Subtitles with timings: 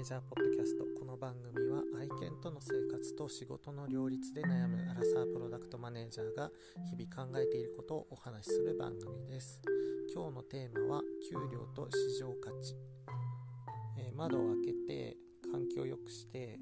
[0.00, 0.84] ネージャーポッドキャスト。
[0.98, 6.50] この番組は愛犬との生活と仕事の両立で悩むアラサープロダクトマネージャーが
[6.88, 9.60] 日々考えていることをお話しする番組です。
[10.14, 12.74] 今日のテーマは給料と市場価値、
[13.98, 15.16] えー、窓を開けて
[15.52, 16.58] 環境を良くして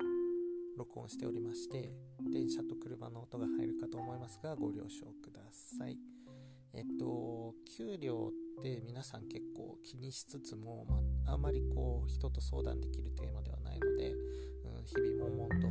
[0.77, 1.93] 録音しておりまして
[2.33, 6.18] 電車と車の音が入るかと思いますがご了承ください。
[6.75, 10.85] えっと給料って皆さん結構気にしつつも、
[11.25, 14.15] まあ、んまりこう人と相談できるテーマではないので、う
[14.81, 15.69] ん、日々悶々と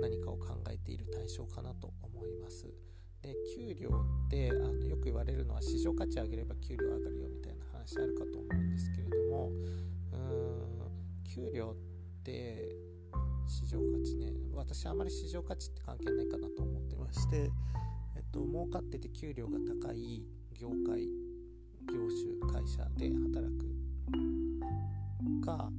[0.00, 2.66] 何かを考えている対象かなと思います。
[3.22, 3.88] で給料
[4.26, 9.50] ってあのよく言われるのは市場価値上げれば給料上がるよみたいな話あるかと思うんですけれども
[10.12, 12.76] うーん給料って
[13.48, 17.50] 市場価値ね私あまり市場価値って関係ないかなと思ってまして、
[18.36, 20.22] と、儲かってて給料が高い
[20.60, 21.08] 業界
[21.88, 23.76] 業種会社で働く
[25.44, 25.70] か、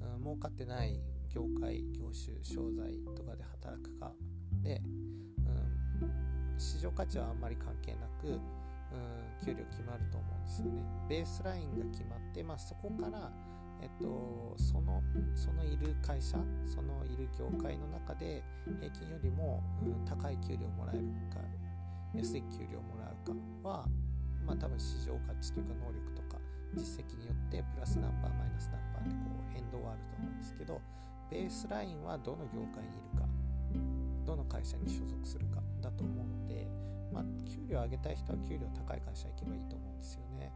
[0.00, 1.00] うん、儲かってない
[1.34, 4.12] 業界業種商材とかで働くか
[4.62, 4.80] で、
[5.38, 8.40] うん、市場価値はあんまり関係なく、うん、
[9.44, 10.82] 給料決まると思うんですよね。
[11.08, 13.32] ベースラインが決まって、まあ、そこから
[13.82, 15.02] えっと、その
[15.34, 18.42] そのいる会社そのいる業界の中で
[18.80, 21.40] 平均よりも、うん、高い給料をもらえるか
[22.14, 23.86] 安い給料をもらうかは
[24.46, 26.38] まあ多分市場価値というか能力とか
[26.74, 30.80] 実績によってプラス何パーマイナス何パーでこう変動はあると思うんですけど
[31.30, 33.26] ベースラインはどの業界にいるか
[34.26, 36.66] どの会社に所属するかだと思うので、
[37.12, 40.52] まあ、給料上げたい人は給料高い会社行けばいいと思うんですよね。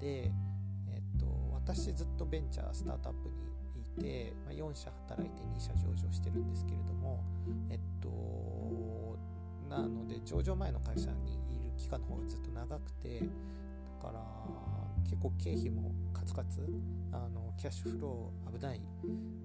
[0.00, 0.32] で、
[0.88, 3.44] えっと、私ずっとベンチャースタートアップに
[3.84, 7.22] いて、まあ、4社働いて2社上場してるんですけれども、
[7.70, 8.08] えっと、
[9.82, 13.26] なので上場前の会社にいる期間の方がずっと長くてだ
[14.00, 14.20] から
[15.04, 16.66] 結構経費もカツカツ
[17.12, 18.80] あのキャッシュフロー危ない。
[19.04, 19.44] うん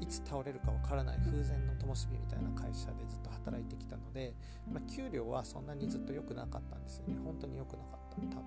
[0.00, 4.34] いつ倒れるかわからない風前の灯火みたいな会社でずっと働いてきたので、
[4.70, 7.16] まあ、給料はそんなにずっと良くなかったんですよね。
[7.24, 8.16] 本当に良くなかった。
[8.36, 8.44] 多分。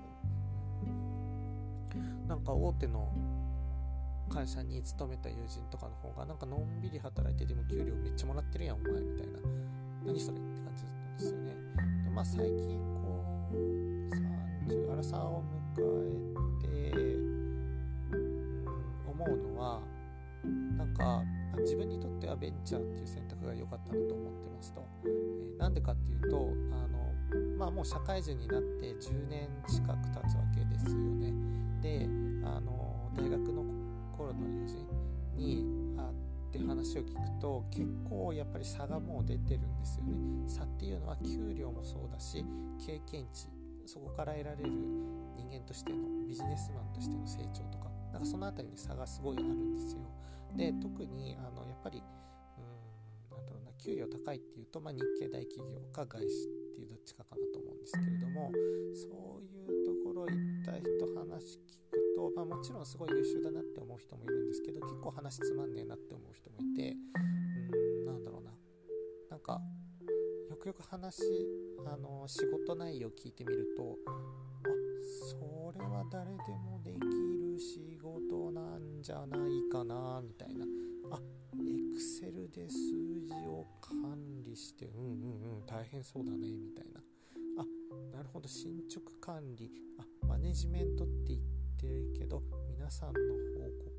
[2.27, 3.09] なんか大手の
[4.27, 9.39] 会社に勤めた友人とかの方がなんかのんびり働いてでも給料めっちゃもらってるやんお前みたいな
[10.05, 11.55] 何それって感じだったんですよね。
[12.05, 13.77] でまあ、最近こう
[14.69, 15.43] 30アラサーを
[15.75, 15.81] 迎
[16.61, 18.17] えて、うん、
[19.07, 19.81] 思うのは
[20.77, 21.23] なんか
[21.59, 24.81] 自分にとってはベンチャーっていう選択が良かったなと思ってますと。
[25.05, 27.13] えー、なんでかっていうとあの、
[27.57, 31.33] まあ、もう社会人になって10年近く経つわけですよね。
[31.81, 32.07] で
[32.45, 33.86] あの大学の
[34.17, 34.87] 頃の友人
[35.37, 35.63] に
[35.95, 40.49] 会って話を聞くと結構やっぱり差がもう出てるんですよね。
[40.49, 42.43] 差っていうのは給料もそうだし
[42.85, 43.47] 経験値
[43.85, 45.97] そこから得られる人間としての
[46.27, 50.01] ビジネスマンとしての成長とかなんかその辺りに差がすごいあるんですよ。
[50.55, 52.01] で特にあのやっぱり
[52.57, 52.61] う
[53.35, 58.51] んなんだろうな給料高いっていうと、まあ、日系大企業か外資っていうどっちかかなと思うんですけれども
[58.95, 61.86] そういうところ行った人話聞
[62.35, 66.95] まあ、もちろんすごい優秀だなって思う人もいるんですけど結構話つまんねえなって思う人もいて
[67.75, 68.51] うんなんだろうな。
[69.29, 69.59] なんか
[70.49, 71.21] よくよく話
[71.85, 74.11] あの仕事内容聞いてみるとあ
[75.29, 80.65] それは誰でもできる仕事なんじゃないかなみたいな。
[81.11, 81.19] あ
[81.59, 87.01] エクセルで数字を管理してうんうんうん大変そうだねみたいな。
[87.59, 89.71] あなるほど進捗管理。
[89.99, 93.25] あマネジメントって言っててるけど皆さんの報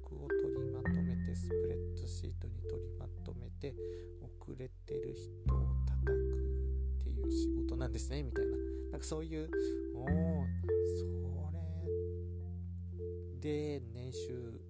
[0.09, 3.75] 告を取りまとめてスプレッドシートに取りまとめて
[4.21, 6.15] 遅れてる人を叩くっ
[7.05, 8.57] ていう仕事なんですねみたいな。
[8.93, 9.51] なんかそういう
[9.95, 10.11] おおそ
[11.53, 11.59] れ
[13.41, 14.61] で年収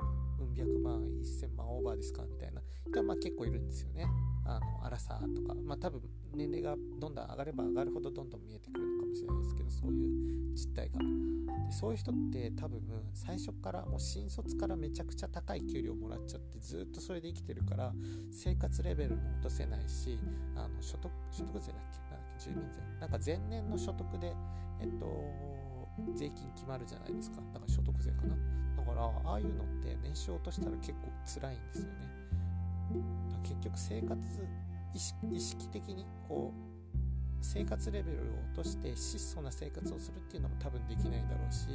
[0.40, 2.22] うん百万1000万オーバーですか？
[2.24, 4.06] みたいな人はまあ結構いるんですよね。
[4.48, 6.00] あの荒さとかまあ多分
[6.34, 10.98] 年齢がどんどん上がれば上がるほどどんどん見えてくるのかもしれないですけどそういう実態が。
[10.98, 12.80] でそういう人って多分
[13.12, 17.92] 最初からもう新卒からめちゃくちゃ高い給料もらっちゃってずっとそれで生きてるから
[18.30, 20.18] 生活レベルも落とせないし
[20.56, 21.98] あの所得所得税だっけ？
[22.00, 22.44] なんだっけ？
[22.44, 22.80] 住民税。
[23.00, 24.32] なんか前年の所得で
[24.80, 25.06] えっと
[26.14, 27.42] 税金決まるじゃないですか。
[27.52, 28.36] だから所得税かな。
[28.76, 32.17] だからああいうのって年収落としたら結構辛いんですよね。
[33.42, 34.18] 結局生活
[34.94, 36.68] 意識的にこう
[37.40, 38.20] 生活レベルを
[38.52, 41.68] 落として質素な生活をするっていうのも多分できないだろうし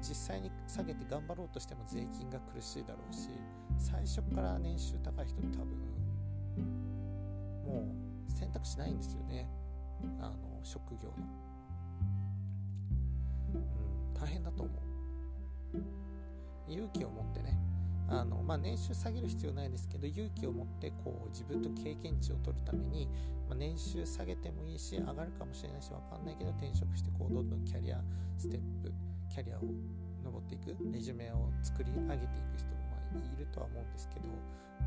[0.00, 3.28] 実際に下げて頑張ろうとしても税金が苦しいだろうし
[3.78, 5.96] 最初から年収高い人って多分
[7.66, 7.82] も
[8.28, 9.48] う選択肢ないんですよね。
[10.20, 11.14] あの職業の、
[13.54, 14.76] うん、大変だと思う。
[16.72, 17.58] 勇気を持ってね。
[18.08, 23.08] あの、まあ、年収下げる必要ないですけど勇気を持ってこう自分と経験値を取るために、
[23.48, 28.00] まあ、年収下げてもいいし上がるかもしれないし分かんないけど転職してこうどんどんキャリア
[28.38, 28.92] ステップ
[29.28, 29.60] キャリアを
[30.24, 34.28] 上っていくレジュメを作り上げていく人もまあいるとは思うんですけど、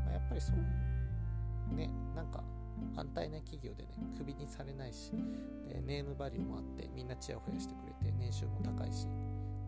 [0.04, 2.42] まあ、やっぱりそうねなんか
[2.96, 5.12] 安泰な企業でねクビにされないし
[5.68, 9.06] でネームバリューもあってみんなチヤホヤしてくれて年収も高いし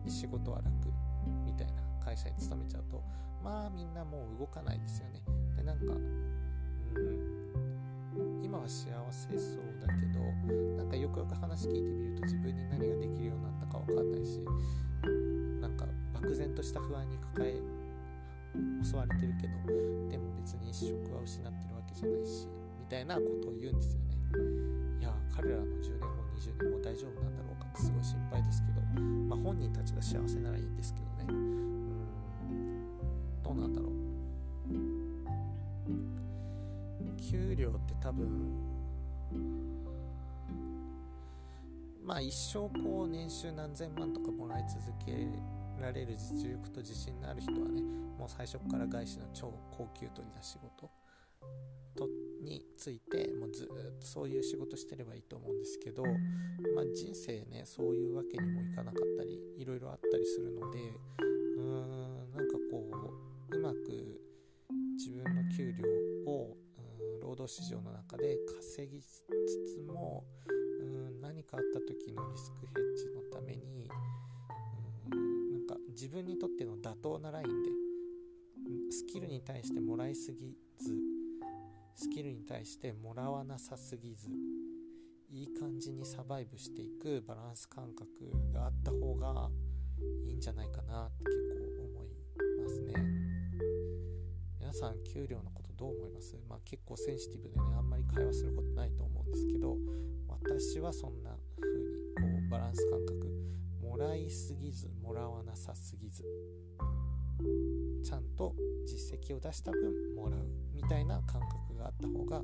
[0.07, 0.69] 仕事は楽
[1.45, 1.92] みたいな。
[2.03, 3.01] 会社に勤めちゃうと
[3.43, 5.21] まあみんなもう動かないですよね。
[5.57, 5.97] でなんかう
[6.99, 7.33] ん
[8.41, 10.19] 今は幸せそうだけど
[10.77, 14.39] なんかよくよく話聞いてみると自分に何ができるようになったか分かんないし
[15.59, 17.59] なんか漠然とした不安に抱え
[18.83, 19.53] 襲われてるけど
[20.11, 22.47] でも別に職は失ってるわけじゃないし
[22.79, 24.13] みたいなことを言うんですよね。
[24.99, 26.07] いや彼らの10年後
[26.37, 31.72] 20年後大丈夫なんだろうかってすごい心配ですけどまあ本人たちが幸せならいいんですけどね。
[33.53, 33.93] うなんだろう。
[37.31, 38.73] 給料って多分
[42.05, 45.27] まあ一生こう年収何千万とかもらい続け
[45.81, 47.81] られる実力と自信のある人はね
[48.19, 50.91] もう最初から外資の超高級取りな仕事
[51.95, 52.07] と
[52.43, 53.67] についてもうずっ
[53.99, 60.79] とそういう仕事してればいいと思うんですけど、まあ、人生ねそういうわけにもいかなかったりいろいろあったりするので
[61.57, 62.52] うーんなんか
[63.63, 64.21] まく
[64.97, 66.57] 自分の給料を
[67.21, 69.23] 労働市場の中で稼ぎつ
[69.77, 70.25] つも
[70.81, 73.89] うん何かあった時のリスクヘッジのために
[75.13, 77.69] うんなんか自分にとっての妥当なラインで
[78.91, 80.93] スキルに対してもらいすぎず
[81.95, 84.27] スキルに対してもらわなさすぎず
[85.31, 88.09] いい感じにサバイブしていくバランス感覚
[88.53, 89.49] があった方が
[90.25, 92.09] いいんじゃないかなって結構思い
[92.61, 93.22] ますね。
[94.73, 96.35] さん給料のことどう思います？
[96.49, 99.77] まあ結構センシティブでねあんまり会話することないと思うんですけど
[100.27, 101.85] 私はそんな風に
[102.15, 103.31] こうバランス感覚
[103.81, 106.23] もらいすぎずもらわなさすぎず
[108.03, 108.55] ちゃんと
[108.85, 112.41] 実績を出した分もらうみたいな感覚があった方が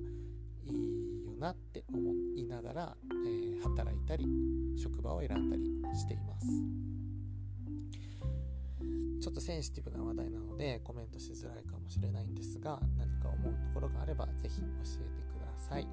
[0.63, 4.25] いいよなって思いながら、えー、働いたり
[4.77, 5.63] 職場を選んだり
[5.97, 6.45] しています。
[9.29, 15.87] ょっとセンシティブな話題なのでコメントしづらいかもしれないんですが何か思うところがあれば是非教えてください。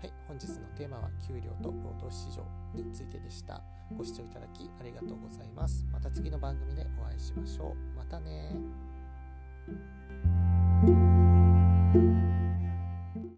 [0.00, 2.44] はい本日のテーマは給料と労働市場
[2.74, 3.62] についてでした。
[3.96, 5.86] ご視聴いただきありがとうございます。
[5.90, 7.96] また次の番組でお会いしましょう。
[7.96, 8.52] またね